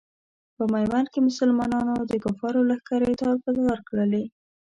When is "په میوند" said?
0.55-1.07